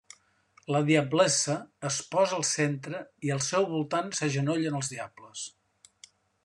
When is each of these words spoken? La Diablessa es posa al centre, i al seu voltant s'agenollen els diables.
La 0.75 0.79
Diablessa 0.87 1.57
es 1.89 1.99
posa 2.15 2.35
al 2.39 2.47
centre, 2.53 3.03
i 3.29 3.33
al 3.37 3.45
seu 3.49 3.69
voltant 3.75 4.13
s'agenollen 4.21 4.81
els 4.81 4.93
diables. 4.97 5.49